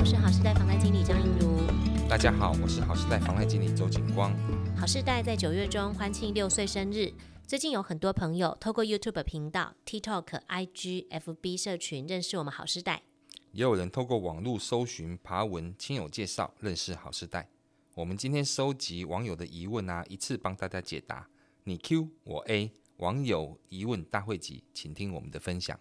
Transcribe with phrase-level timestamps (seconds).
[0.00, 1.58] 我是好时代房贷经理张映如。
[2.08, 4.32] 大家好，我是好时代房贷经理周景光。
[4.76, 7.12] 好时代在九月中欢庆六岁生日，
[7.48, 13.02] 最近有很多朋友透过 YouTube 频道、TikTok、IG、FB 社群认识我们好时代，
[13.50, 17.48] 也有人透过网络搜寻、爬文、亲友介绍认识好时代。
[17.96, 21.28] 我们今天收集网友的疑问啊，一次帮大家解答。
[21.64, 25.76] 你 Q 我 A，网友疑问大会集，请听我们的分享。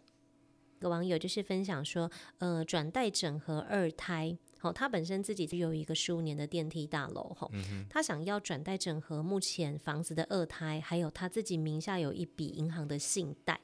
[0.79, 13.59] 个网友就是分享说，呃，转贷整合二胎，好、哦，他本身自己就有一个十五年的电梯大楼，吼、哦，嗯、他想要转贷整合目前房子的二胎，还有他自己名下有一笔银行的信贷，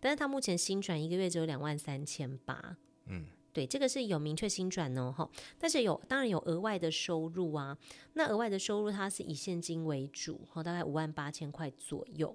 [0.00, 3.26] 但是他目前新转一个月只有两万三千八，嗯。
[3.52, 7.76] 对，这个是有明确薪转哦，哈，但是有当然有额外的收入啊。
[8.14, 12.34] 那额外的收入，它是以现金为主，哈，大概五万八千块左右。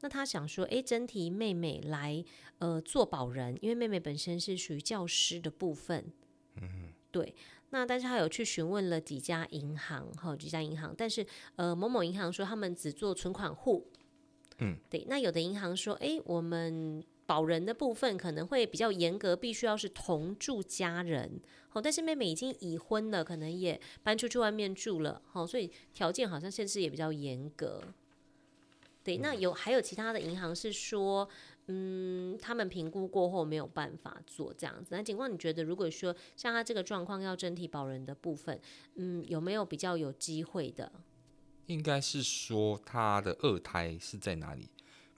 [0.00, 2.22] 那他想说，诶，征提妹妹来
[2.58, 6.12] 呃做保人，因为妹妹本身是属于教师的部分，
[6.56, 7.34] 嗯，对。
[7.70, 13.86] 那但是他有去询问了几家银行，哈，几家银行，但是呃某某银行说他们只做存款户，
[14.58, 15.04] 嗯，对。
[15.08, 17.02] 那有的银行说，诶，我们。
[17.28, 21.38] 保人的部分可能会比较严格，必须要是同住家人。
[21.68, 25.20] 好，但是妹妹已经已婚了，可能也搬出去外面住了。
[25.26, 27.82] 好，所以条件好像限制也比较严格。
[29.04, 31.28] 对，那有还有其他的银行是说，
[31.66, 34.94] 嗯，他们评估过后没有办法做这样子。
[34.94, 38.58] 那警官，你觉得如果说像他这个状况要整体保人的部分，
[38.94, 40.90] 嗯，有没有比较有机会的？
[41.66, 44.70] 应该是说他的二胎是在哪里？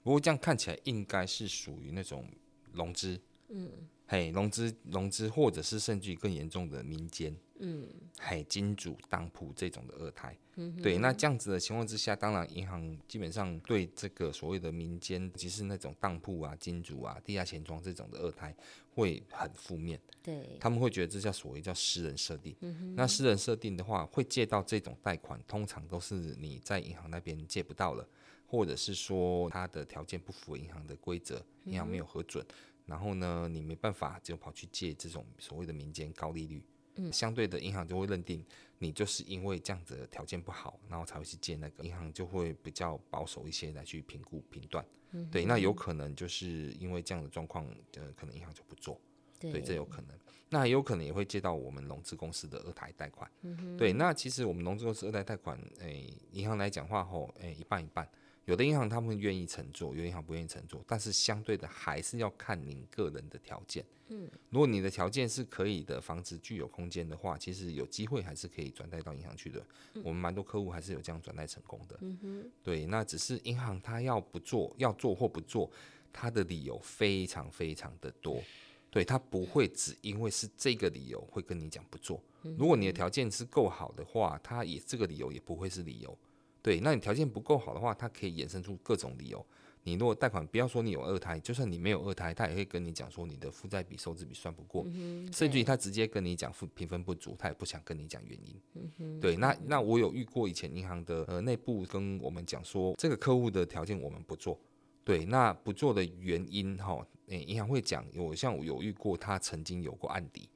[0.03, 2.25] 不过这样看起来应该是属于那种
[2.71, 3.69] 融资，嗯，
[4.07, 7.87] 嘿，融资融资，或者是甚至于更严重的民间，嗯，
[8.19, 18.55] 嘿，金主当铺这种的二胎，嗯哼，对，那这样子的情况之下，当然银行基本上对这个所谓的民间，即是那种当铺啊、金主啊、地下钱庄这种的二胎，
[18.95, 28.07] 会很负面，对，他们会觉得这叫所谓叫私人设定，嗯哼，那私人设定的话，会借到这种贷款，通常都是你在银行那边借不到了。
[28.51, 32.55] 或者是说他的条件不符合银行的规则，银行没有核准，嗯、
[32.85, 36.61] 然后呢，你没办法就跑去借这种所谓的民间高利率，
[36.95, 38.45] 嗯，相对的银行就会认定
[38.77, 47.65] 你就是因为这样子的条件不好，然后才会去借那个，银行就会比较保守一些来去评估评断，嗯、对，那有可能就是因为这样的状况，
[47.95, 48.99] 呃，可能银行就不做，
[49.39, 53.77] 对，对，这有可能，那也有可能也会借到我们融资公司的二胎贷款，嗯、哼。
[53.77, 58.05] 对，那其实我们融资公司二胎贷款，诶，银行来讲话后，诶，一半一半。
[58.45, 63.85] 有的银行他们愿意承做，有的银行不愿意承做，但是相对的还是要看您个人的条件。
[64.07, 69.65] 嗯，如果你的条件是可以的，房子具有空间的话，其实有机会还是可以转贷到银行去的。
[69.93, 71.97] 嗯、我们蛮多客户还是有这样转贷成功的。
[72.01, 75.71] 嗯哼，对，那只是银行他要不做，要做或不做，
[76.11, 78.43] 他的理由非常非常的多。
[78.89, 82.21] 对，他不会只因为是这个理由会跟你讲不做。
[82.57, 86.17] 如果你的条件是够好的话，他也这个理由也不会是理由。
[86.61, 89.45] 对，那你条件不够好的话，它可以衍生出各种理由。
[89.83, 98.61] 你如果贷款，不要说你有二胎，就算你没有二胎，他也会跟你讲说你的负债比、收支比算不过，嗯、甚至于他直接跟你讲负评分不足，他也不想跟你讲原因。
[98.99, 104.59] 嗯、对，那那我有遇过以前银行的呃内部跟我们讲说，这个客户的条件我们不做。
[105.03, 110.47] 对，那不做的原因哈，诶，银行会讲，我像我有遇过他曾经有过案底。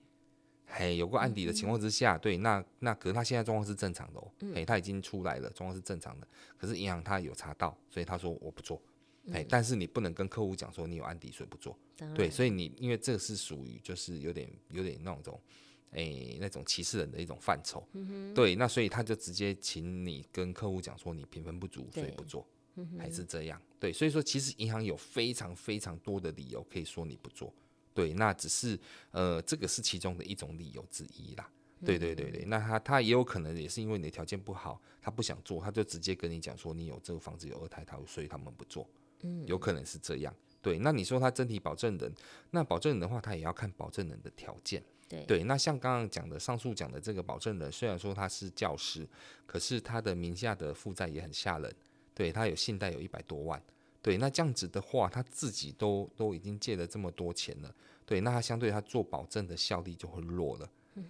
[0.78, 6.28] 嘿，有过案底的情况之下，嗯、对，那那可是他现在状况是正常的哦，嗯、嘿，他已经出来了，状况是正常的。
[6.58, 8.76] 可是银行他有查到，所以他说我不做，
[9.32, 11.78] 嘿，嗯、但是你不能跟客户讲说你有案底，所以不做。
[12.14, 15.40] 对，所以你因为这个是属于就是有点有点那种，
[15.92, 17.88] 诶、欸，那种歧视人的一种范畴。
[17.94, 23.62] 嗯、对，那所以他就直接请你跟客户讲说你评分不足，所以不做，嗯、还是这样。
[23.80, 27.54] 对，所以说其实银行有非常非常多的理由可以说你不做。
[27.96, 28.80] 对，那只是
[29.10, 31.50] 呃，这个是其中的一种理由之一啦。
[31.84, 38.88] 对对对对，那他他也有可能也是因为你的条件不好，他不想做，他就直接跟你讲说你有这个房子有二胎，他所以他们不做。
[39.22, 40.34] 嗯，有可能是这样。
[40.62, 42.12] 对，那你说他真体保证人，
[42.52, 44.84] 那保证人的话，他也要看保证人的条件。
[45.08, 49.08] 对对，那像刚刚讲的上述讲的这个保证人，虽然说他是教师，
[49.46, 51.74] 可是他的名下的负债也很吓人。
[52.14, 53.62] 对，他有信贷有一百多万。
[54.06, 57.76] 对，那这样子的话，他自己都都已经借了这么多钱了，
[58.06, 60.70] 对，那他相对他做保证的效力就会弱了，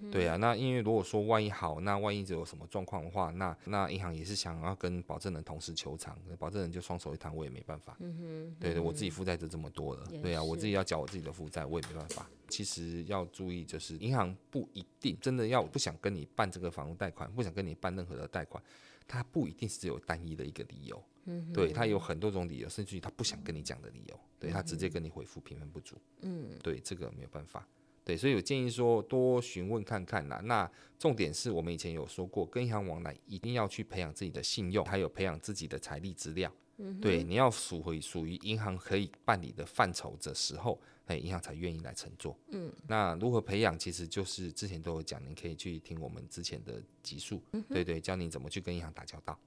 [0.09, 12.25] 对啊，那因为如果说万一好，那万一有什么状况的话，那那银行也是想要跟保证人同时求偿，保证人就双手一摊，我也没办法，嗯哼，对对，我自己负债就这么多了，对啊，我自己要缴我自己的负债，我也没办法。
[12.48, 18.63] 其实要注意，就是银行不一定真的要不想跟你办这个房屋贷款，不想跟你办任何的贷款，
[19.06, 21.03] 他不一定是只有单一的一个理由。
[21.25, 25.95] 嗯，对，他有很多种理由，甚至于他不想跟你讲的理由，对，他直接跟你回复评分不足。
[26.22, 27.68] 嗯，对，这个没有办法。
[28.04, 30.39] 对，所以我建议说多询问看看啦。
[30.44, 30.69] 那
[31.00, 36.54] 重点是我们以前有说过，跟银行往来一定要去培养自己的信用，还有培养自己的财力资料。
[36.77, 42.38] 嗯，对，你要属回属于银行可以办理的范畴的时候，哎，银行才愿意来乘坐。
[42.50, 49.39] 嗯，那如何培养，其实就是之前都有讲，你可以去听我们之前的集数，嗯，对对，教你怎么去跟银行打交道。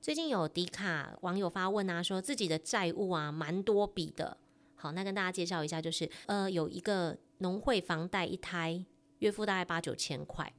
[0.00, 4.36] 最近有迪卡网友发问啊，说自己的债务啊蛮多笔的。
[4.76, 8.84] 好，那跟大家介绍一下，就是呃有一个农会房贷一胎，
[9.18, 10.50] 月付大概八九千块。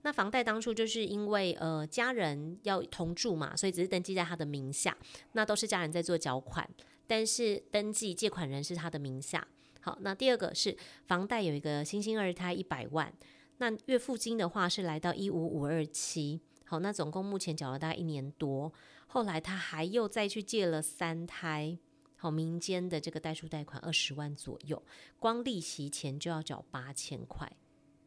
[0.00, 4.96] 那房贷当初就是因为呃家人要同住嘛，所以只是登记在他的名下，
[5.32, 6.68] 那都是家人在做缴款，
[7.06, 9.46] 但是登记借款人是他的名下。
[9.82, 10.74] 好，那第二个是
[11.06, 13.12] 房贷有一个新兴二胎一百万，
[13.58, 16.40] 那月付金的话是来到一五五二七。
[16.66, 18.72] 好，那总共目前缴了大概一年多，
[19.06, 21.78] 后来他还又再去借了三胎。
[22.18, 24.82] 好，民间的这个代数贷款二十万左右，
[25.18, 27.56] 光利息钱就要缴八千块，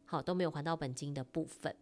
[0.04, 1.74] 好，都没有还到本金的部分。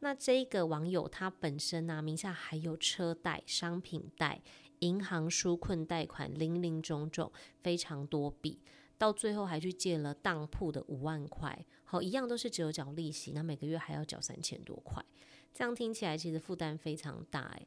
[0.00, 4.40] 那这个网友他本身呢、啊，名下还有车贷、商品贷、
[4.80, 8.60] 银行纾困贷款，林林总总非常多笔，
[8.98, 15.02] 到最后还去借了当铺的五万块，好，一样都是只有缴利息，那每个月还要缴三千多块，
[15.52, 17.66] 这样听起来其实负担非常大哎。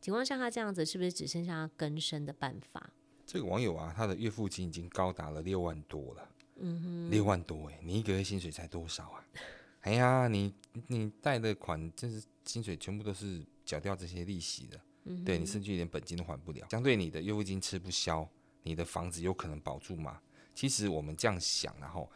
[0.00, 2.90] 情况像他这样子，是不是只剩下更生的办法？
[3.26, 9.24] 这个网友啊，他的月付金已经高达了六万多了，嗯哼，六万多哎，你一个月薪水才多少啊？
[9.80, 10.54] 哎呀，你
[10.86, 18.28] 你贷的款，就是薪水全部都是缴掉这些利息的，嗯、对你甚至连本金都还不了，相对你的月付金吃不消，
[18.62, 20.20] 你的房子有可能保住吗？
[20.54, 22.10] 其实我们这样想，然后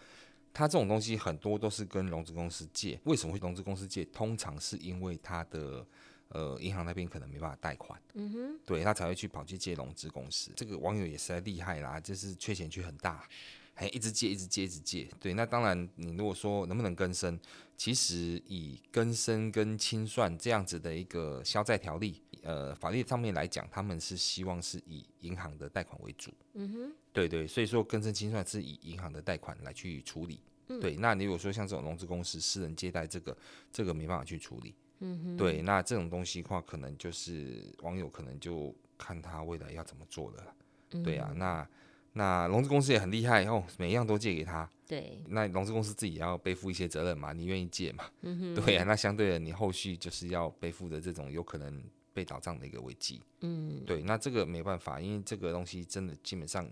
[0.52, 4.04] 他这种东西很多都是跟融资公司借，为什么会融资公司借？
[4.06, 5.86] 通常是因为他的。
[6.34, 10.50] 呃，银行那边可能没办法贷款，嗯哼，对，他才会去跑去借融资公司。
[10.56, 13.28] 这个网友也实在厉害啦，就是缺钱缺很大，
[13.74, 15.08] 还一直借，一直借，一直借。
[15.18, 17.38] 对，那当然，你如果说能不能更生，
[17.76, 30.96] 其实以更生跟清算这样子的一个消债条例，呃，法律上面来讲，他们是希望是以银行的贷款为主，嗯哼，对对，所以说更生清算是以银行的贷款来去处理，嗯，对。
[30.96, 33.36] 那你如果说像这种融资公司、私人借贷，这个
[33.72, 34.74] 这个没办法去处理。
[35.00, 40.54] 嗯哼，对，那这种东西的话，可能就是网友可能就看他未来要怎么做了。
[40.92, 41.68] 嗯、对啊，那
[42.14, 44.68] 那融资公司也很厉害哦，每一样都借给他。
[44.86, 48.04] 对，那融资公司自己也要背负一些责任嘛，你愿意借嘛？
[48.20, 51.82] 嗯哼，对啊，那相对的，你后续就是要背负的这种有可能
[52.12, 53.20] 被倒账的一个危机。
[53.40, 56.68] 嗯，对，那这个没办法，因为这个东西真的基本上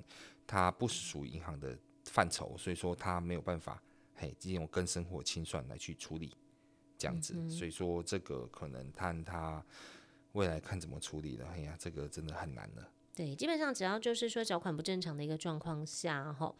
[0.46, 3.82] 它不属于银行的范畴，所以说它没有办法
[4.16, 6.30] 嘿，这种跟生活清算来去处理。
[6.98, 9.64] 这样子，所以说这个可能看他
[10.32, 11.46] 未来看怎么处理了。
[11.54, 12.86] 哎呀，这个真的很难了。
[13.14, 16.54] 对，基本上只要就是说缴款不正常的一个状况下，哈，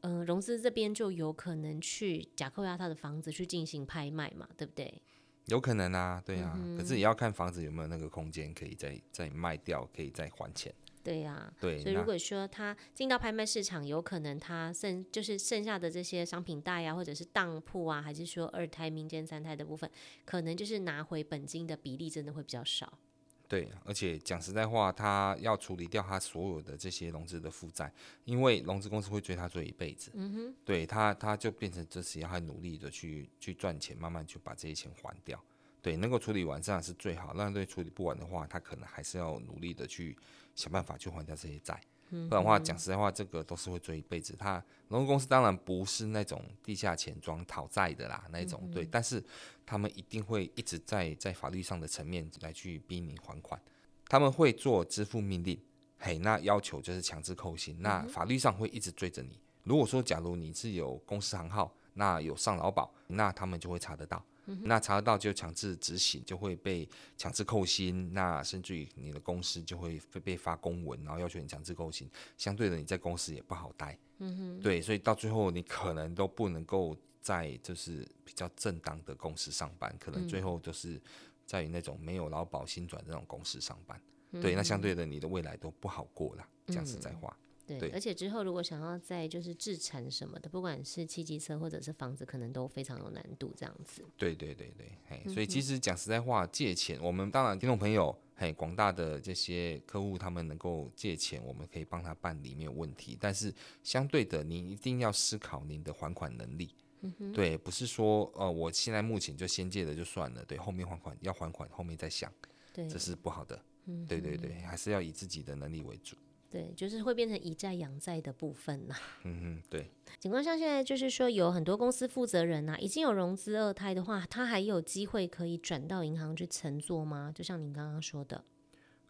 [0.00, 5.02] 呃，融资这边就有可能去假扣押他的房子去进行拍卖嘛，对不对？
[5.46, 10.74] 有可能啊，对啊，嗯、可是也要看房子有没有那个空间可以再再卖掉，可以再还钱。
[11.02, 19.90] 对呀、啊，对，所以如果说他进到拍卖市场，有可能他剩就是剩下的这些商品贷啊，或者是当铺啊，还是说二胎、民间三胎的部分，
[20.24, 22.98] 可能就是拿回本金的比例真的会比较少。
[23.46, 27.92] 对，而且讲实在话，他要处理掉他所有的这些融资的负债，
[28.24, 30.10] 因为融资公司会追他追一辈子。
[30.14, 35.42] 嗯哼，对他，他就变成这是要很努力的去去赚钱，慢慢去把这些钱还掉。
[35.82, 37.32] 对，能够处理完这样是最好。
[37.34, 40.16] 那对处理不完的话，他可能还是要努力的去。
[40.54, 41.80] 想办法去还掉这些债，
[42.28, 44.34] 不然的话，讲实在话，这个都是会追一辈子。
[44.38, 49.22] 他融资公司当然不是那种地下钱庄讨债的啦，那一种对，但是
[49.66, 53.60] 他们一定会一直在在法律上的层面来去逼你还款。
[54.08, 55.58] 他们会做支付命令，
[55.98, 59.40] 嘿，那要求就是强制扣薪，那法律上会一直追着你。
[59.62, 64.22] 如果说假如你是有公司行号，那有上劳保，那他们就会查得到。
[64.62, 68.12] 那查得到就强制执行，就会被强制扣薪。
[68.12, 72.08] 那甚至于你的公司就会被被发公文，然后要求你强制扣薪。
[72.36, 73.98] 相对的，你在公司也不好待。
[74.18, 81.00] 嗯哼，对，所以到最后你可能都不能够在就是比较正当的公司上班，可能最后就是
[81.46, 84.00] 在于那种没有劳保薪转这种公司上班。
[84.40, 86.46] 对，那相对的你的未来都不好过了。
[86.66, 87.36] 讲实在话。
[87.66, 93.52] 对，对，而且之后如果想要再就是置产什么的，不管是汽机车或者是房子，可能都非常有难度。
[93.56, 94.04] 这样子。
[94.16, 103.16] 对对对对，哎，所以其实讲实在话，借钱，我们当然听众朋友，嘿，广大的这些客户，他们能够借钱，我们可以帮他办理，没有问题。
[103.20, 103.52] 但是
[103.82, 106.74] 相对的，您一定要思考您的还款能力。
[107.00, 112.32] 嗯、对，不是说呃，我现在目前就先借了就算了，对，后面还款要还款，后面再想，
[112.72, 113.62] 对，这是不好的。
[113.84, 116.16] 嗯，对对对，还是要以自己的能力为主。
[116.54, 119.00] 对，就是会变成以债养债的部分呐、啊。
[119.26, 119.90] 嗯嗯，对。
[120.20, 127.32] 情况像现在就是说，有很多公司负责人呐、啊，已经有融资二胎的话，他还有机会可以转到银行去乘坐吗？
[127.34, 128.44] 就像您刚刚说的。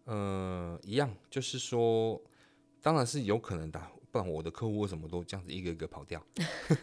[0.04, 2.18] 呃，一样，就是说，
[2.80, 3.78] 当然是有可能的，
[4.10, 6.24] 不然我的客户为什么都这样子一个一个跑掉？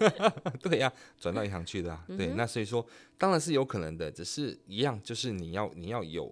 [0.62, 2.06] 对呀、啊，转到银行去的啊。
[2.08, 2.86] 对，那所以说，
[3.18, 6.32] 当然是有可能的，只是一样，就是你要你要有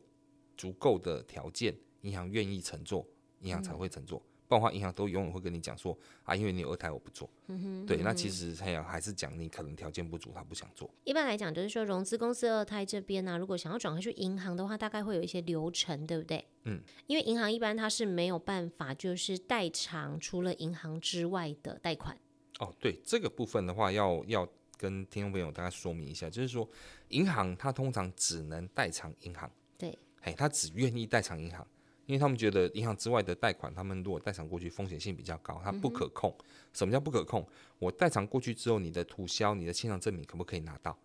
[0.56, 3.04] 足够的条件，银行愿意承做，
[3.42, 4.22] 银行才会承做。
[4.48, 7.30] 不然的话，银行都永远会跟你讲说啊，因为你有二胎，我不做。
[7.50, 10.90] 嗯哼，对，那其实还要还是讲你可能条件不足，他不想做。
[11.04, 16.44] 一般来讲，就是说融资公司二胎这边呢、啊，如果想要转回去银行的话，大概会有一些流程，对不对？
[16.64, 22.18] 嗯，因为银行一般它是没有办法，就是代偿除了银行之外的贷款。
[22.60, 26.68] 哦，对，这个部分的话要，要要跟听众朋友大家说明一下，就是说
[27.10, 29.48] 银行它通常只能代偿银行。
[29.78, 31.68] 对，哎，它只愿意代偿银行。
[32.10, 36.36] 因为他们觉得银行之外的贷款，他们如果代偿过去风险性比较高，它不可控。
[36.40, 37.48] 嗯、什么叫不可控？
[37.78, 40.98] 我代偿过去之后，你的涂销、你的清偿证明可不可以拿到？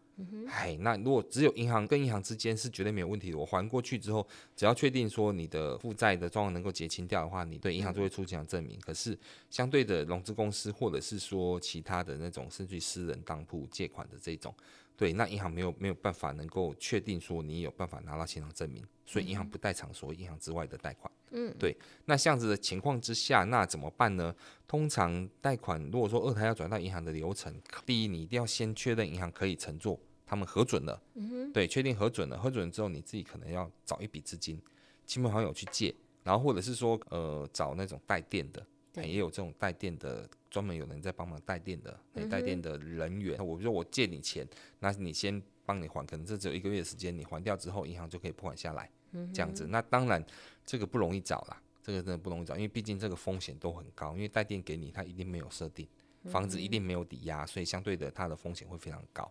[0.49, 8.78] 哎、嗯，那如果只有银行跟银行之间是绝对没有问题的，我还过去之后，只要确定说你的负债的状况能够结清掉的话，你对银行就会出清偿证明。
[8.78, 9.18] 嗯、可是
[9.50, 14.54] 相对的融资公司或者是说其他的那种甚至私人当铺借款的这种。
[14.96, 21.10] 对，那银行没有没有办法能够确定说你有办法拿到现场证明，所以银行不代偿所谓银行之外的贷款。
[21.30, 21.76] 嗯，对。
[22.04, 24.32] 那这样子的情况之下，那怎么办呢？
[24.68, 27.52] 通常贷款如果说二胎要转到银行的流程，
[27.84, 31.02] 第一你一定要先确认银行可以乘坐，他们核准了。
[31.14, 31.52] 嗯哼。
[31.52, 34.62] 对，确定核准了，核准了之后你自己可能要找一笔资金，
[35.04, 38.64] 亲朋好友去借，然后或者是说呃找那种代垫的。
[39.02, 41.98] 也有这种带电的，专门有人在帮忙带电的，
[42.30, 43.44] 带电的人员。
[43.44, 44.46] 我说我借你钱，
[44.78, 48.88] 那你先帮你还，可能这只有一个月的时间，你还掉之后，银行就可以拨款下来，
[49.32, 49.66] 这样子。
[49.68, 50.24] 那当然
[50.64, 55.88] 这个不容易找啦，这个真的不容易找，因为毕竟这个风险都很高，因为带电给你，它一定没有设定，
[56.26, 59.30] 房子一定没有抵押，所以相对的它的风险会非常高。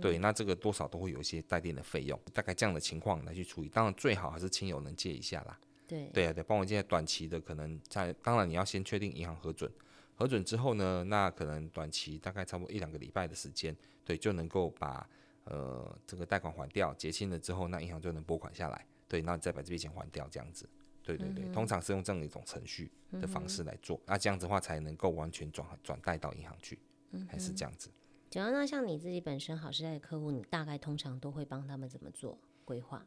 [0.00, 3.68] 对，那这个多少都会有一些带电的费用，大概这样的情况来去处理。
[3.68, 5.58] 当然最好还是亲友能借一下啦。
[5.88, 9.68] 对对啊，对，帮我现在短期的可能在，当然你要先确定银行核准，
[10.14, 15.08] 核准之后呢，那可能短期大概差不多一两个礼拜的时间，对，就能够把
[15.44, 20.68] 呃这个贷款还掉，结清了之后，那银行就能拨款下来，对，那你再把这笔钱还掉，这样子，
[21.02, 26.78] 对对对，嗯、通常是用这样的一种程序的方式来做，嗯、那这样子的话才能够完全转转贷到银行去，
[27.12, 27.90] 嗯、还是这样子。
[28.28, 33.06] 假如那像你自己本身好事贷的客户，你大概通常都会帮他们怎么做规划？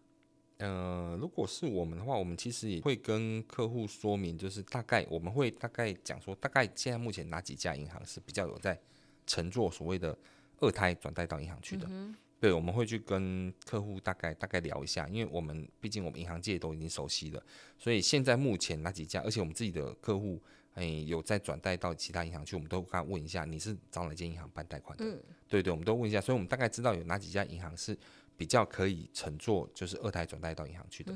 [0.62, 8.80] 呃，如果是我们的话，我们其实也会跟客户说明，就是大概我们会大概讲说，大概现在目前哪几家银行是比较有在
[9.26, 10.16] 乘坐所谓的
[10.60, 11.88] 二胎转贷到银行去的。
[11.90, 17.44] 嗯、对，我们会去跟客户大概大概聊一下，因为我们毕竟我们银行界都已经熟悉了，
[17.80, 20.40] 所以现在目前哪几家，而且我们自己的客户
[20.76, 25.06] 哎有在转贷到其他银行去，我们都刚问一下，你是找哪间银行办贷款的？
[25.06, 27.98] 嗯、对对，我们都问一下，所以我们大概知道有哪几家银行是。
[28.42, 31.14] 比较可以乘坐，就是二胎转贷到银行去的，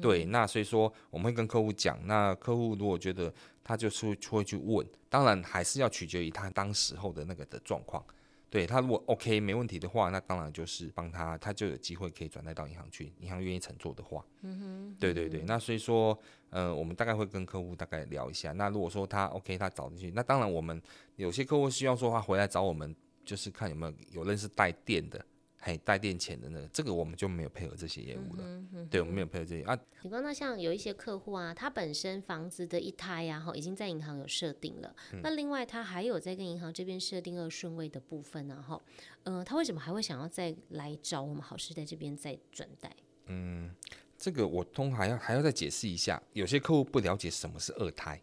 [0.00, 0.24] 对。
[0.26, 8.00] 那所以说我们会跟客户讲，那客户如果觉得他就是会去问，当然还是要取决于他当时候的那个的状况。
[8.48, 14.24] 对，他如果 OK 没问题的话，那当然就是帮他，他就有机会可以转贷到银行去，银行愿意乘坐的话。
[14.42, 15.42] 嗯哼，对对对。
[15.48, 16.16] 那所以说，
[16.50, 18.52] 呃，我们大概会跟客户大概聊一下。
[18.52, 20.80] 那如果说他 OK，他找进去，那当然我们
[21.16, 22.94] 有些客户希望说他回来找我们，
[23.24, 25.26] 就是看有没有有认识带电的。
[25.60, 28.44] 还带电钱的那个，这个我们就没有配合这些业务了。
[28.44, 29.76] 嗯嗯、对，我们没有配合这些啊。
[30.00, 34.94] 比方那像有一些客户啊，他本身房子的一胎呀，哈，已经在银行有设定了。
[35.12, 38.80] 嗯、那另外他还有在跟银行这边设定二顺位的部分呢，哈，
[39.24, 42.94] 呃，他为什么还会想要再来找我们好事贷这边再转贷？
[43.26, 43.74] 嗯，
[44.16, 48.22] 这个我通还要还要再解释一下，有些客户不了解什么是二胎，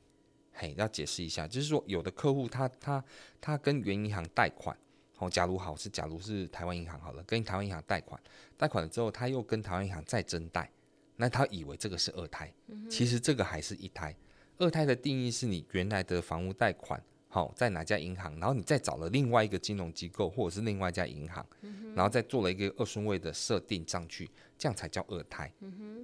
[0.53, 3.03] 嘿，要解释一下，就是说有的客户他他
[3.41, 4.75] 他跟原银行贷款。
[5.17, 8.19] 哦，假如好是，假如是台湾银行好了，跟台湾银行贷款，
[8.57, 10.69] 贷款了之后，他又跟台湾银行再增贷，
[11.15, 12.53] 那他以为这个是二胎，
[12.89, 14.15] 其实这个还是一胎。
[14.57, 21.45] 二胎的定义是你原来的房屋贷款，好，在哪家银行，然后你再找了另外一个金融机构或者是另外一家银行，
[21.93, 25.51] 然后再做了一个二顺位的设定上去，这样才叫二胎。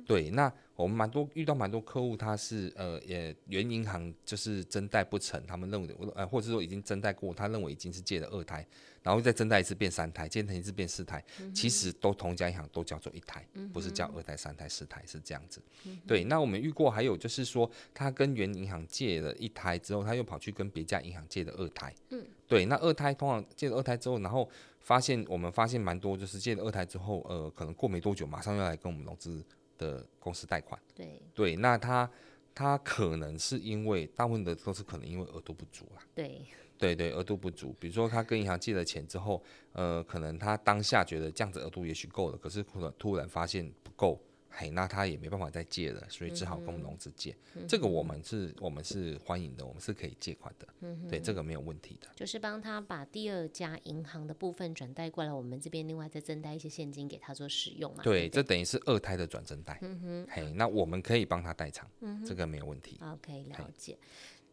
[0.06, 0.52] 对，那
[0.82, 8.66] 我们蛮多遇到蛮多客户，他是呃也原银行就是增贷不成，他们认为呃或者说已经增贷过，他认为已经是借了二胎。
[9.04, 15.60] 然后再增贷一次变三胎，借成一次变四胎，嗯、其实都同家银行都叫做一胎，不是叫二胎、三胎、四胎，是这样子。
[15.86, 21.92] 嗯、对，那我们遇过还有就是说，他跟原银行借了一胎之后，他又跑去跟别家银行借了二胎。
[22.10, 24.48] 嗯、对，那二胎通常借了二胎之后，然后
[24.82, 29.44] 发现我们发现蛮多，就是借了二胎之后，呃，可能过没多久，马上要来跟我们融资
[29.82, 30.80] 的公司贷款。
[30.94, 32.10] 对，对，那他
[32.54, 36.06] 他可能是因为大部分的都是可能因为额度不足啊。
[36.14, 36.46] 对
[36.78, 37.76] 对对，额度不足。
[37.80, 44.22] 比如说他跟银行借了钱之后，呃，可能他当下觉得这样子额度也许够了，可是突然突然发现不够。
[44.54, 47.34] 嘿，那他也没办法再借了，所以只好跟融资借。
[47.56, 50.68] 嗯、这个我们是，我们是欢迎的，我们是可以借款的。
[50.82, 52.10] 嗯，对，这个没有问题的。
[52.16, 58.04] 就是帮他把第二家银行的部分转贷过来，我们这边另外再增贷一些现金给他做使用嘛。
[58.04, 59.80] 对，对这等于是二胎的转增贷。
[59.82, 63.00] 嗯哼，嘿，那我们可以帮他代偿，嗯，这个没有问题。
[63.02, 63.98] OK，了解。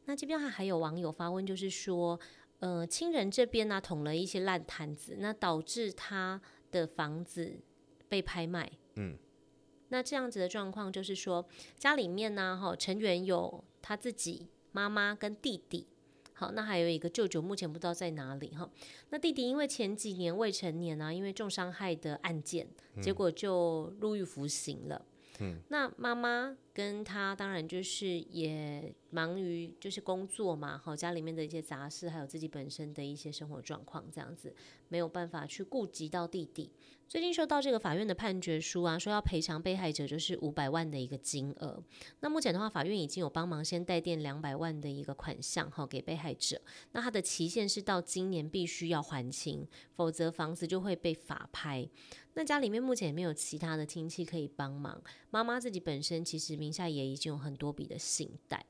[0.05, 2.19] 那这边还还有网友发问，就是说，
[2.61, 6.40] 呃，亲人这边呢、啊、捅了一些烂摊子，那导致他
[6.71, 7.59] 的房子
[8.09, 8.71] 被拍卖。
[8.95, 9.19] 嗯。
[9.88, 11.47] 那这样子的状况就是说，
[11.78, 15.87] 家里面呢，哈，成员有他自己妈妈跟弟弟，
[16.35, 18.68] 好，那还有一个舅舅，目前不知道在哪里哈。
[19.11, 22.68] 那弟弟因为前几年未成年啊，因为重伤害的案件，
[23.00, 25.04] 结果就入狱服刑了。
[25.40, 34.54] 嗯，那妈妈跟他当然就是也忙于就是工作嘛，好，家里面的一些杂事，还有自己本身的一些生活状况，这样子
[34.87, 36.70] 没有办法去顾及到弟弟。
[37.08, 41.82] 最近收到这个法院的判决书啊，说要赔偿被害者就是五百万的一个金额。
[42.20, 46.61] 那目前的话，法院已经有帮忙先代垫两百万的一个款项哈，给被害者。
[46.92, 49.66] 那他的期限是到今年必须要还清，
[49.97, 51.88] 否则房子就会被法拍。
[52.35, 58.62] 那家里面目前也没有其他的亲戚可以帮忙，妈妈自己本身其实名下也已经有很多笔的信贷。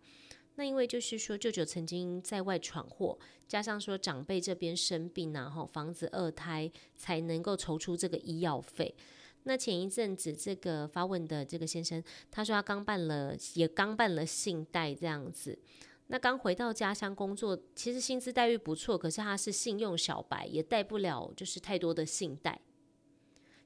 [0.54, 8.94] 那因为就是说，舅舅曾经在外闯祸，加上说长辈这边生病，然后房子二胎才能够筹出这个医药费。
[9.42, 15.58] 那前一阵子这个发问的这个先生，他说他刚办了，也刚办了信贷这样子。
[16.06, 22.60] 那刚回到家乡工作，其实薪资待遇不错，可是他是信用小白，也贷不了就是太多的信贷。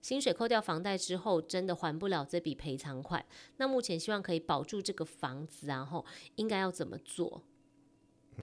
[0.03, 3.25] 薪水扣掉房贷之后，真的还不了这笔赔偿款。
[3.57, 6.05] 那目前希望可以保住这个房子，然后
[6.35, 7.43] 应该要怎么做？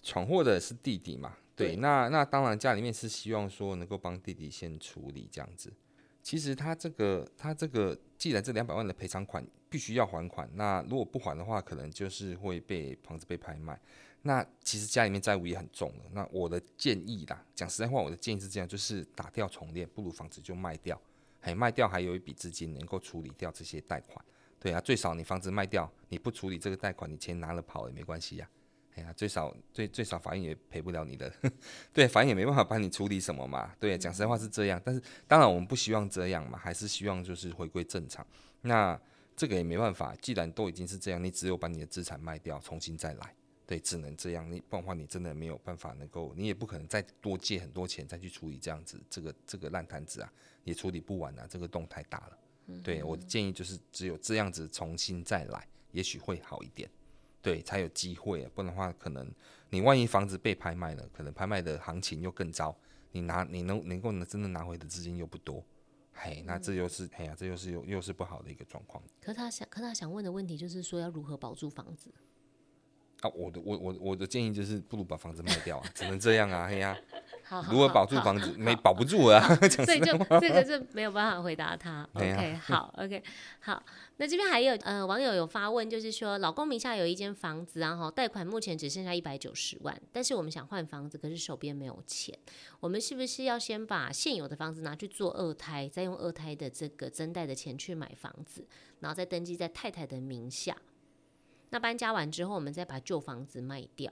[0.01, 1.36] 闯祸的是弟弟嘛？
[1.56, 5.74] 对，对那那当然家里面是希望说能够帮弟弟先处理这样子。
[6.22, 13.77] 其实他这个他这个，既然这两百万的赔偿款必须要还款，那如果不还的话，可能就是会被房子被拍卖。
[14.22, 16.03] 那其实家里面债务也很重了。
[16.12, 21.01] 那我的建议啦，讲实在话，我的建议是这样，就是打掉重练，不如房子就卖掉。
[21.40, 24.24] 还卖掉，还有一笔资金能够处理掉这些贷款，
[24.60, 28.50] 对啊，最少你房子卖掉，你不处理这个贷款，你钱拿了跑也没关系呀，
[28.96, 31.32] 哎呀，最少最最少法院也赔不了你的，
[31.94, 38.25] 对，法院也没办法帮你处理什么嘛，对，讲实话是这样，但是当然我们不希望这样嘛，还是希望就是回归正常，
[38.62, 39.00] 那
[39.36, 43.34] 这个也没办法，既然都已经是这样，你只有把你的资产卖掉，重新再来。
[43.70, 44.51] 对，只能这样。
[44.51, 51.46] 你不然的话，你真的没有办法能够，你也不可能再多借很多钱再去处理这样子这个这个烂摊子啊，也处理不完啊。
[51.48, 52.38] 这个洞太大了。
[52.66, 56.90] 嗯、对，我的建议就是只有这样子重新再来，也许会好一点。
[57.44, 58.44] 对，才有机会。
[58.44, 59.32] 啊不然的话，可能
[59.70, 62.75] 你万一房子被拍卖了，可能拍卖的行情又更糟，
[63.12, 65.64] 你拿你能能够能真的拿回的资金又不多。
[66.12, 69.03] 嘿，那这又是嘿呀，这又是又又是不好的一个状况。
[69.22, 72.12] 可他想，可他想问的问题就是说，要如何保住房子？
[73.22, 76.98] 啊，我的我我我的建议就是，不如把房子卖掉啊，只能这样啊，嘿呀、
[77.50, 79.42] 啊，如何保住房子，没保不住啊，
[79.86, 82.08] 所以就这个是没有办法回答他。
[82.14, 83.22] OK，好，OK，
[83.60, 83.84] 好，
[84.18, 92.34] 那这边还有呃网友有发问，就是说老公名下有一间房子，然后贷款目前只剩下一百九十万，但是我们想换房子，可是手边没有钱，
[92.79, 98.66] 我们是不是要先把现有的房子拿去做二胎，再用二胎的这个增贷的钱去买房子，
[99.01, 100.74] 然后再登记在太太的名下？
[101.72, 104.12] 那搬家完之后，我们再把旧房子卖掉。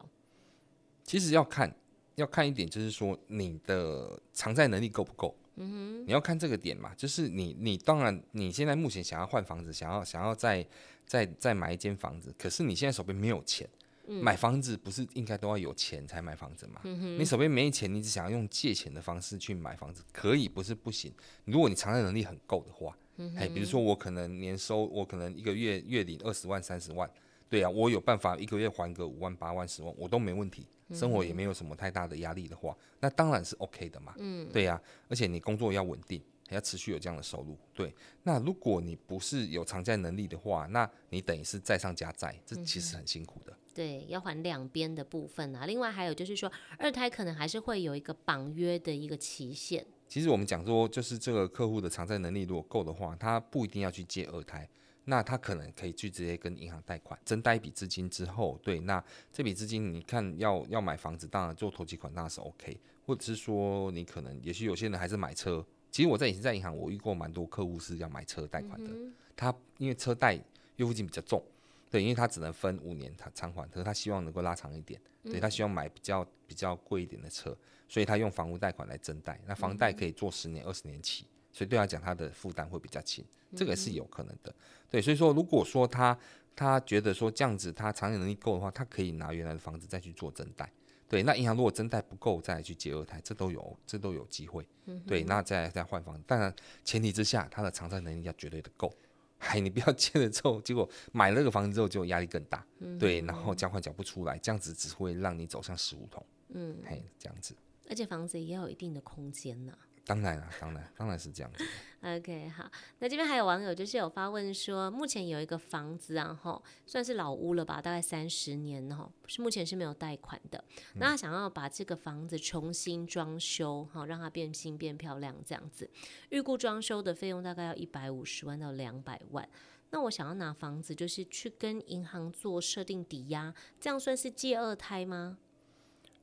[1.03, 1.75] 其实要看，
[2.15, 5.35] 要看一点，就是说你的偿债能力够不够。
[5.55, 10.63] 嗯哼，你要看这个点嘛，就是你，你当然你现在目前想要换房子，想要想要再
[11.05, 13.67] 再再买一间房子，可是你现在手边没有钱。
[14.05, 16.81] 嗯，买房子不是应该都要有钱才买房子吗？
[16.83, 21.11] 嗯哼，你手边没钱，你只想要用借钱的方式去买房子，可以不是不行。
[21.45, 27.09] 如果你偿债能力很够的话，嗯，比如说我可能年收，我可能一个月月领二十万、三十万。
[27.49, 34.13] 对啊，我有办法一个月还个五万、八万、十万，我都没问题，生活也没有什么太大的压力的话，那当然是 OK 的嘛。
[34.17, 37.57] 嗯，对呀、啊，而且你工作要稳定，还要持续有这样的收入。
[37.73, 43.51] 对，那如果你不是有偿债能力的话，那你等于是债上加债，这其实很辛苦的。
[43.53, 45.65] 嗯、对，要还两边的部分啊。
[45.65, 49.85] 另外还有就是说，二胎可能还是会有一个绑约的一个期限。
[50.09, 54.67] 其实我们讲说，就是这个客户的偿债能力如果够的话，他不一定要去借二胎。
[55.09, 68.91] 那他可能可以去直接跟银行贷款，增贷一笔资金之后，对，那这笔资金你看要要买房子，当然做投机款当然是 OK，或者是说你可能也许有些人还是买车，其实我在以前在银行我遇过蛮多客户是要买车贷款的，
[69.33, 70.33] 他因为车贷
[70.75, 71.41] 月付金比较重，
[71.89, 81.25] 对，因为他只能分五年他偿还，可是他希望能够拉长一点，对他希望买比较比较贵一点的车，所以他用房屋贷款来增贷，那房贷可以做十年、二十年期，
[81.57, 84.53] 所以对他讲他的负担会比较轻，这个是有可能的。
[84.91, 86.15] 对，所以说如果说他
[86.55, 90.71] 他觉得说这样子他偿还能力够的话，他可以拿原来的房子再去做增贷。
[91.09, 94.67] 对，那银行如果增贷不够，再来去借二胎，这都有，这都有机会。
[95.07, 98.93] 对，那再再换房子，当然前提之下，他的偿债能力要绝对的够。
[99.39, 102.63] 哎，你不要借了之后，结果买了个房子之后，就压力更大。
[102.99, 106.23] 对，然后交款缴不出来，这样子只会让你走向死胡同。
[106.49, 107.55] 嗯，嘿，这样子。
[107.89, 109.73] 而且房子也要有一定的空间呐。
[110.07, 111.63] 当然了，当然，当然是这样子。
[112.01, 120.63] OK，好，那这边还有网友就是有发问说，目前有一个房子啊，吼，算是老屋了吧，大概三十年哈，是目前是没有贷款的。
[120.93, 125.89] 嗯、那他想要把这个房子重新装修，哈，让它变新变漂亮这样子，
[126.29, 129.47] 预估装修的费用大概要一百五十万到两百万。
[129.89, 135.37] 那我想要拿房子，就是去跟银行做设定抵押，这样算是借二胎吗？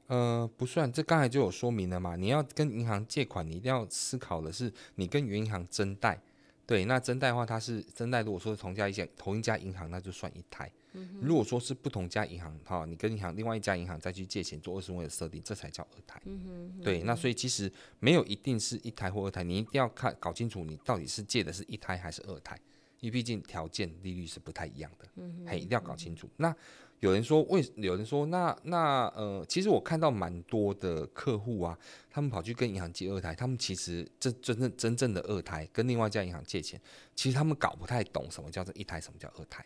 [0.07, 2.17] 呃，不算，这刚才就有说明了嘛。
[2.17, 6.21] 你要跟银行借款，你一定要思考的是，你跟原银行增贷，
[6.67, 8.23] 对，那增贷的话，它是增贷。
[8.23, 10.71] 如果说是同一家一家同一家银行，那就算一台。
[10.97, 16.21] 嗯、如果说是不同家银行，哈，你跟银行另外一家银行再去借钱做二十万的设定，这才叫二胎。
[16.25, 22.57] 嗯哼嗯哼对，那所以其实没有一定是一胎或二胎，你一定要看搞清楚，你到底是借的是一胎还是二胎，
[23.01, 25.09] 因为毕竟条件利率是不太一样的。
[25.45, 26.29] 嘿，一定要搞清楚。
[26.37, 26.55] 那
[27.01, 31.79] 有人说为，有人说，那那呃，其实我看到蛮多的客户啊，
[32.11, 36.81] 他们跑去跟银行借二胎，他们其实这真正真正的二胎跟另外一家银行借钱，
[37.15, 39.65] 其实他们搞不太懂什么叫做一胎，什么叫二胎，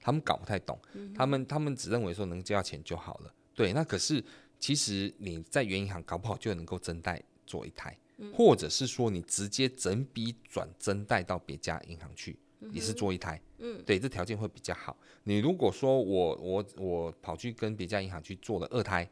[0.00, 0.78] 他们搞不太懂，
[1.14, 4.24] 他们他们只认为说能借到钱就好了，对，那可是
[4.58, 7.96] 其实你在原银行搞不好就能够增贷做一胎，
[8.34, 12.36] 或者是说你直接整笔转增贷到别家银行去。
[12.72, 13.49] 也是做一胎，嗯，
[13.84, 14.96] 对，这条件会比较好。
[15.24, 19.08] 你如果说我我我跑去跟别家银行去做了二胎，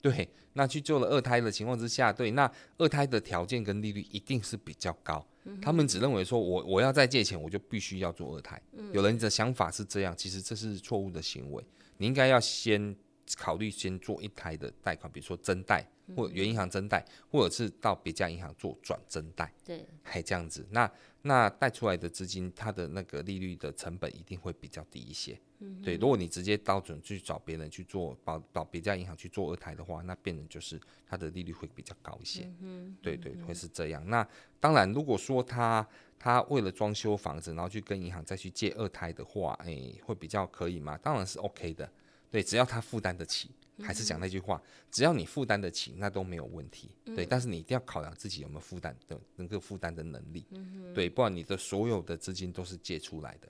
[0.00, 5.24] 对，那去做了二胎的情况之下，对，那二胎的条件跟利率一定是比较高。
[5.44, 8.60] 嗯、他们只认为说我我要再借钱，我就必须要做二胎。
[8.72, 11.64] 嗯、有人的想法是这样，其实这是错误的行为。
[11.98, 12.94] 你应该要先
[13.36, 15.86] 考虑先做一胎的贷款，比如说增贷。
[16.14, 20.90] 或原银行增贷，或者是到别家银行做转增贷，对，还这样子，那
[21.22, 25.38] 那贷出来的资金，它的那个利率的成本一定会比较低一些。
[25.60, 32.52] 嗯、对，如果你直接到准去找别人去做，保保别家银行去做二胎的话，那变成就是它的利率会比较高一些。
[32.60, 34.06] 嗯对对，会是这样。
[34.10, 34.26] 那
[34.60, 35.86] 当然，如果说他
[36.18, 40.98] 他为了装修房子，然后去跟银行再去借二胎的话，哎、欸，会比较可以吗？
[40.98, 41.90] 当然是 OK 的。
[42.32, 43.48] 对，只要他负担得起。
[43.80, 46.90] 还是讲那句话，只要你负担得起，那都没有问题。
[47.04, 50.46] 对，但是你一定要考量自己有没有负担的，能够负担的能力。
[50.94, 53.48] 对，不然你的所有的资金都是借出来的，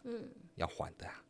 [0.55, 1.23] 要还的啊。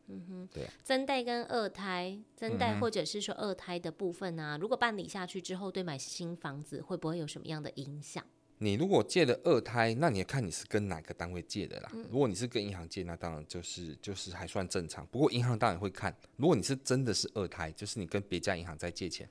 [0.53, 0.69] 对。
[0.83, 8.23] 增贷跟二胎，增贷或者是说二胎的部分啊，如果办理下去之后，对买新房子会不会有什么样的影响？
[8.59, 11.91] 你如果借了二胎，那你要看你是跟哪个单位借的啦。
[12.09, 15.05] 如果你是跟银行借，那当然就是就是还算正常。
[15.07, 19.27] 不过银行当然会看，如果你是真的是二胎，就是你跟别家银行在借钱，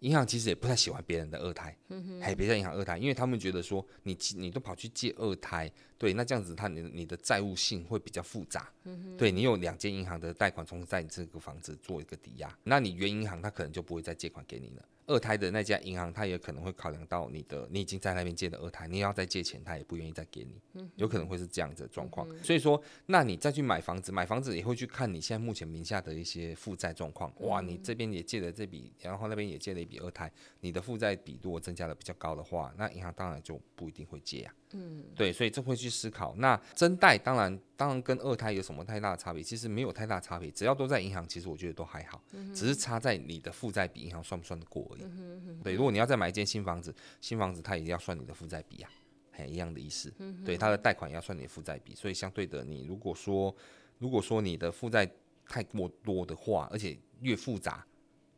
[0.00, 1.76] 银行其实也不太喜欢别人的二胎，
[2.20, 8.72] 还别家银行二胎，因为他们觉得说你你都跑去借二胎，对，那这样子他你你的债务性会比较复杂，
[9.16, 14.84] 对你有两间银行的贷款同时在你这个房子做一个抵押，那你原银行他可能就不会再借款给你了。
[15.06, 22.26] 二胎的那家银行，他也可能会考量到你的，你已经在那边借的二胎，你要再借钱，他也不愿意再给你，有可能会是这样子的状况。
[22.42, 27.32] 所以说，那你再去买房子，买房子也会去看你现在目前名下的一些负债状况。
[27.40, 34.54] 哇，你这边也借了这笔，然后那边也借了一笔二胎，你的负债比如果增加的比较高的话，那银行当然就不一定会借啊。
[34.72, 36.34] 嗯，对，所以这会去思考。
[36.36, 39.42] 那增贷当然，当然跟二胎有什么太大的差别？
[39.42, 45.02] 其实没有太大差别，只要都在银行，其实我觉得都还好，嗯、只是差在你的负债比银行算不算得过而已。
[45.02, 48.90] 嗯、哼哼对，如果你要再买一间新房子，新房子它也要算你的负债比啊，
[49.32, 50.12] 很一样的意思。
[50.18, 53.54] 嗯、对，它的贷款也要算你的负债比，所以相对的，你如果说
[53.98, 55.10] 如果说你的负债
[55.48, 57.84] 太过多的话，而且越复杂，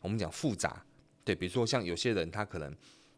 [0.00, 0.84] 我们讲复杂，
[1.24, 2.74] 对，比如说像有些人他可能。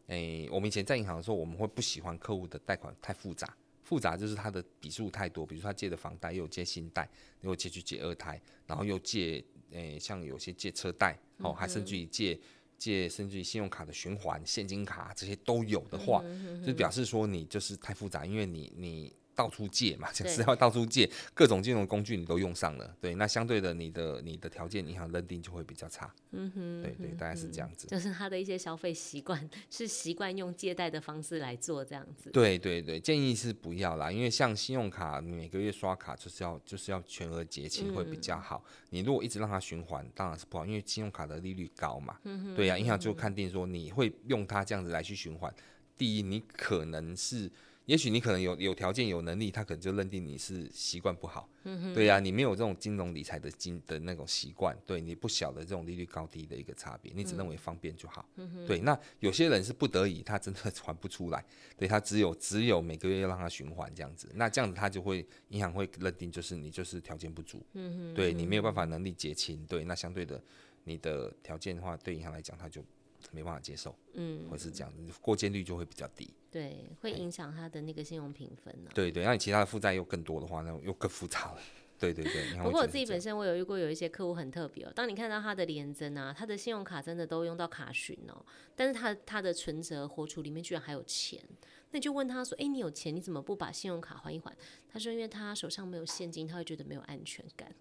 [0.09, 3.47] 诶、欸，我们以前在银行的时候，我们会不喜欢客户的贷款太复杂，
[3.89, 7.09] 复杂就是他的笔数太多，比如说他借的房贷又有借新贷，
[7.41, 12.39] 又借去借二胎，然后又借，诶、欸，像有些借车贷，哦，还甚至于借
[12.77, 16.23] 借甚至于信用卡的循环、现金卡这些都有的话，
[16.67, 45.55] 就表示说你就是太复杂，因为你你到处借嘛，就是要到处借，各种金融工具你都用上了，对，那相对的你的你的条件银行认定就会比较差，嗯哼，对对，大概是这样子，就是他的一些消费习惯是习惯用借贷的方式来做这样子，对对对，建议是不要啦，因为像信用卡每个月刷卡就是要就是要全额结清会比较好，嗯、你如果一直让它循环当然是不好，因为信用卡的利率高嘛，嗯哼，对呀、啊，银行就看定说你会用它这样子来去循环，
[45.97, 47.49] 第一你可能是。
[47.89, 58.79] 也许你可能有有条件有能力，他可能就认定你是习惯不好，嗯、对呀、啊，你没有这种金融理财的金的那种习惯，对你不晓得这种利率高低的一个差别，你只认为方便就好，嗯、对。
[58.81, 61.43] 那有些人是不得已，他真的 还不出来，
[61.79, 70.39] 对他只有只有每个月要让他循环这样子，那这样子他就会银行会认定就是你就是条件不足，嗯、对你没有办法能力结清，对，那相对的
[70.85, 72.85] 你的条件的话，对银行来讲他就。
[73.33, 78.95] 没办法接受，嗯，会是这样子，过件率就会比较低，对，会影响他的那个信用评分呢、啊。
[78.95, 81.61] 对对，那你其他的负债又更多的话，那又更复杂了。
[81.99, 82.57] 对对对。
[82.63, 91.43] 不过我自己本身我有遇过有一些客户很特别哦，当你看到他的连征啊，他的信用卡真的都用到卡寻哦，但是他他的存折活储里面居然还有钱，
[91.91, 94.57] 那你就问他说，哎，你有钱，你怎么不把信用卡还一还？
[94.89, 97.75] 他说，因为他手上没有现金，他会觉得没有安全感。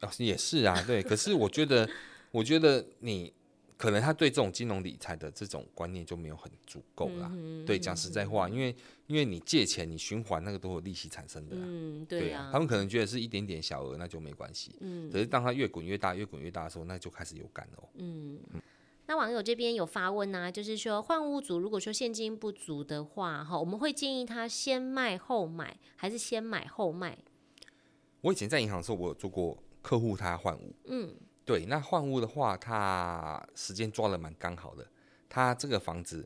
[0.00, 1.02] 哦，也是啊，对。
[1.02, 1.88] 可是我觉得，
[2.32, 3.32] 我觉得你。
[3.80, 7.30] 可能他对这种金融理财的这种观念就没有很足够啦。
[7.32, 11.56] 嗯、对，讲实在话，因为因为你借钱，你循环那个都有利息产生的。
[11.56, 12.22] 嗯，对啊。
[12.24, 14.76] 对啊，他们可能觉得是一点点小额，那就没关系。
[14.80, 15.10] 嗯。
[15.10, 17.88] 可是当他越滚越大，越滚越大的时候，那就开始有感了。
[17.94, 18.38] 嗯。
[18.52, 18.60] 嗯，
[19.06, 27.16] 那网友这边有发问啊，就是说换屋族如果说现金不足的话，哈，我们会建议他先卖后买，还是先买后卖？
[28.20, 30.74] 我以前在银行的时候，我有做过客户他换屋。
[30.84, 31.14] 嗯。
[31.50, 34.86] 对，那换屋的话，他时间抓的蛮刚好的。
[35.28, 36.24] 他这个房子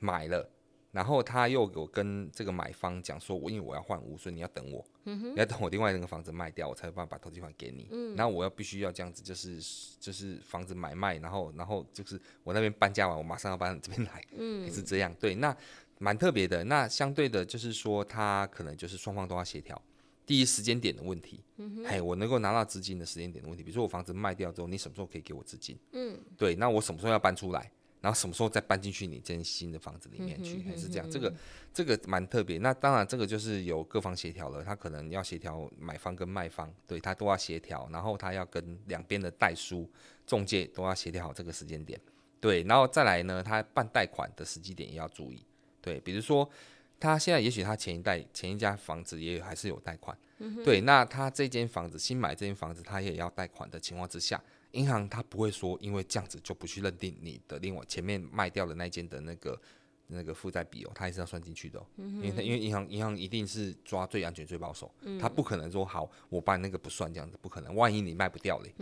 [0.00, 0.50] 买了，
[0.90, 7.86] 然后他又有跟这个买方讲说，我因为我要换屋，所以你要等我，嗯、你要等我另外那个房子卖掉，我才有办法把投期款给你。
[7.92, 9.60] 嗯，然后我要必须要这样子，就是
[10.00, 15.14] 就是房子买卖，然后然后就是我那边搬家完，我马上要搬到这边来，嗯，也是这样。
[15.20, 15.56] 对，那
[16.00, 16.64] 蛮特别的。
[16.64, 19.80] 那相对的，就是说他可能就是双方都要协调。
[20.26, 25.78] 第一时间点的问题，嗯，嘿，我能够拿到资金的时间点的问题，比如说我房子卖掉之后，你什么时候可以给我资金？
[25.92, 31.10] 嗯，对，那我什么时候要搬出来，然后什么时候再搬进去你这间新的房子里面去，还是这样？
[31.10, 31.34] 这个
[31.74, 32.56] 这个蛮特别。
[32.58, 39.86] 那当然，这个就是有各方协调了，他可能要协调买方跟卖方，对他都要协调，然后他要跟两边的代书
[40.26, 42.00] 中介都要协调好这个时间点，
[42.40, 45.44] 对，然后再来呢，他办贷款的时机点也要注意，
[45.82, 46.48] 对，比如说。
[47.00, 59.60] 他现在也许他前一代前一家房子也还是有贷款，嗯、对，那他这间房子新买这间房子他也要贷款的情况之下，银行他不会说因为这样子就不去认定你的另外前面卖掉的那间的那个
[60.06, 68.74] 那个负债比哦，他还是要算进去的、哦，嗯、因为他因为银行银行一定是抓最安全最保守，嗯、他不可能说好我把那个不算这样子，不可能，万一你卖不掉嘞，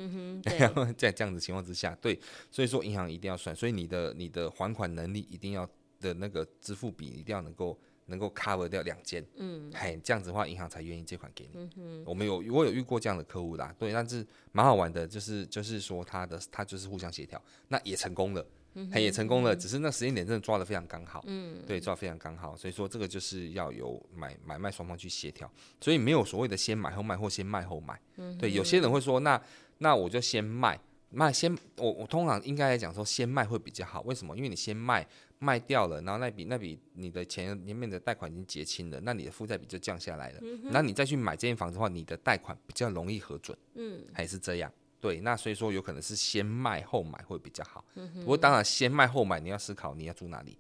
[0.59, 2.19] 然后 在这样子情况之下，对，
[2.51, 5.69] 所以说银行一定要算，所以你的你的还款能力一定要
[6.01, 7.77] 的那个支付比一定要能够。
[8.07, 11.51] 能够 cover 掉两间，嗯，嘿，这样子的话，银行才愿意借款给你。
[11.55, 12.05] 嗯、哼。
[12.07, 18.47] 我们有我有遇过这样的客户啦，对，但是蛮好玩的，就是就是说他的他就是互相协调，那也成功了，
[18.93, 29.41] 嘿，也成功了，嗯、只是那时间点真的抓的非常刚好，嗯，对，抓得非常刚好，所以说这个就是要有买买卖双方去协调，所以没有所谓的先买后卖或先卖后买，嗯、对，有些人会说，那
[29.79, 30.79] 那我就先卖
[31.11, 34.37] 卖先，我我通常应该来讲说先卖会比较好，为什么？
[34.37, 35.07] 因为你先卖。
[35.43, 40.41] 卖掉了，然后那笔那笔你的钱里面的贷款已经结清了，那你的负债比就降下来了。
[40.71, 43.59] 那、你再去买这间房子的话，你的贷款比较容易核准。
[43.75, 44.73] 嗯，还是这样。
[45.01, 47.85] 对，那所以说有可能是先卖后买会比较好。
[47.97, 50.57] 嗯、哼不过当然先卖后买你要思考你要住哪里。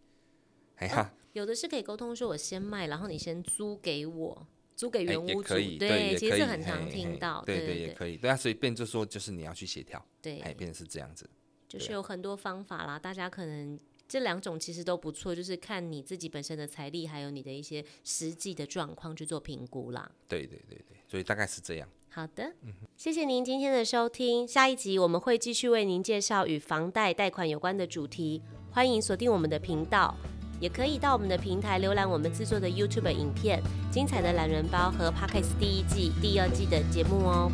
[0.78, 5.38] 哎呀、啊，有的是可以沟通说，我先卖，然后你先租给我，租给原屋主。
[5.38, 7.40] 也可以，对，对其实很常听到。
[7.44, 8.16] 对对，也可以。
[8.16, 10.04] 对啊，所以变就说就是你要去协调。
[10.20, 11.30] 对，哎，变成是这样子。
[11.68, 13.78] 就是有很多方法啦，大家可能。
[14.12, 20.12] 这两种其实都不错，就是看你自己本身的财力，还有你的一些实际的状况去做评估啦。
[20.28, 21.88] 对对对对，所以大概是这样。
[22.10, 24.46] 好的，嗯、谢谢您今天的收听。
[24.46, 30.14] 下一集我们会继续为您介绍与房贷贷款有关的主题，欢迎锁定我们的频道，
[30.60, 37.50] 也可以到我们的平台浏览我们制作的 YouTube 影片、精彩的懒人包和 Podcast 第一季、第二季的节目哦。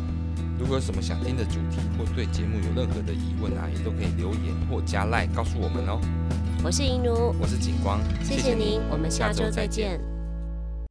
[0.59, 6.01] 如果有什么想听的主题，或对节目有任何的疑问啊，也都可以留言或加赖告诉我们哦。
[6.61, 10.18] 我是银奴，我是景光，谢谢您，我们下周再见。